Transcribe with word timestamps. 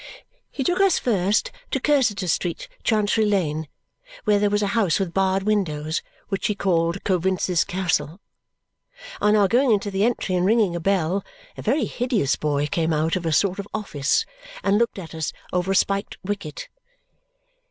He 0.49 0.63
took 0.63 0.81
us, 0.81 0.97
first, 0.97 1.51
to 1.69 1.79
Cursitor 1.79 2.27
Street, 2.27 2.67
Chancery 2.83 3.23
Lane, 3.23 3.67
where 4.23 4.39
there 4.39 4.49
was 4.49 4.63
a 4.63 4.73
house 4.73 4.99
with 4.99 5.13
barred 5.13 5.43
windows, 5.43 6.01
which 6.29 6.47
he 6.47 6.55
called 6.55 7.03
Coavinses' 7.03 7.63
Castle. 7.63 8.19
On 9.21 9.35
our 9.35 9.47
going 9.47 9.71
into 9.71 9.91
the 9.91 10.03
entry 10.03 10.33
and 10.33 10.43
ringing 10.43 10.75
a 10.75 10.79
bell, 10.79 11.23
a 11.55 11.61
very 11.61 11.85
hideous 11.85 12.35
boy 12.35 12.65
came 12.65 12.93
out 12.93 13.15
of 13.15 13.27
a 13.27 13.31
sort 13.31 13.59
of 13.59 13.67
office 13.75 14.25
and 14.63 14.79
looked 14.79 14.97
at 14.97 15.13
us 15.13 15.33
over 15.53 15.71
a 15.71 15.75
spiked 15.75 16.17
wicket. 16.23 16.67